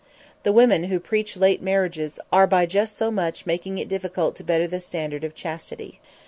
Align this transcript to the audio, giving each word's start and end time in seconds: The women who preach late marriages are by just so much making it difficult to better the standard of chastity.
The 0.41 0.51
women 0.51 0.85
who 0.85 0.99
preach 0.99 1.37
late 1.37 1.61
marriages 1.61 2.19
are 2.33 2.47
by 2.47 2.65
just 2.65 2.97
so 2.97 3.11
much 3.11 3.45
making 3.45 3.77
it 3.77 3.87
difficult 3.87 4.35
to 4.37 4.43
better 4.43 4.65
the 4.65 4.81
standard 4.81 5.23
of 5.23 5.35
chastity. 5.35 5.99